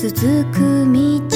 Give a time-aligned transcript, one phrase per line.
[0.00, 0.16] 続
[0.50, 1.29] く道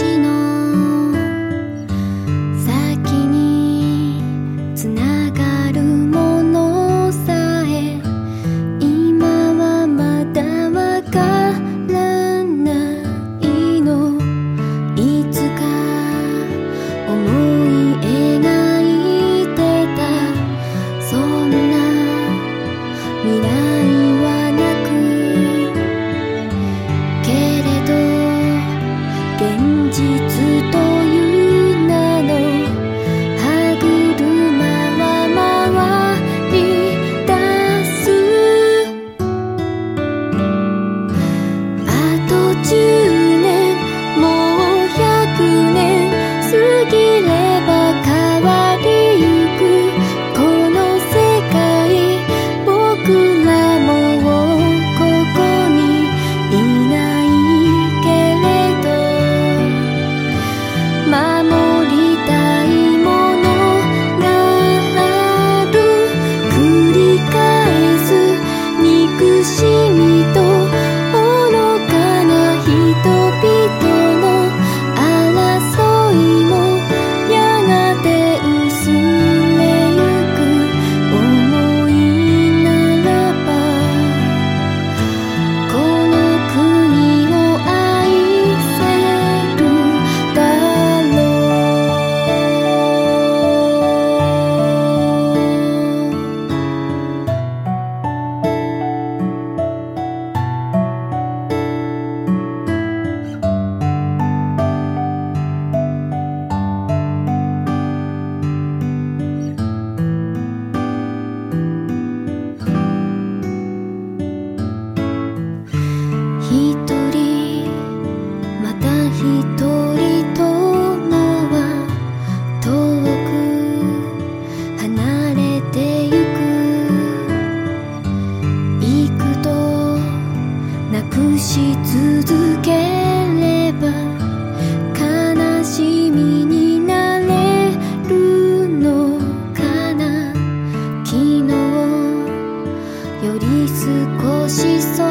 [143.25, 145.03] より少しそ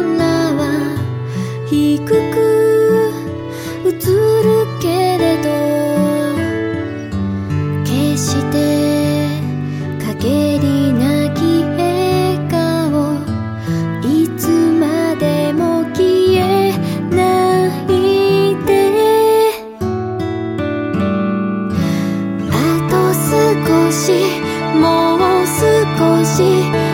[0.00, 0.62] んなは
[1.70, 2.12] 低く
[3.86, 5.48] 映るけれど
[7.84, 8.56] 決して
[10.18, 13.14] 陰りなき笑顔
[14.02, 14.04] い
[14.36, 16.02] つまでも消
[16.42, 16.72] え
[17.14, 17.16] な
[17.84, 17.88] い
[18.66, 18.68] で。
[22.50, 22.52] あ
[22.90, 24.10] と少し
[24.74, 26.89] もう少し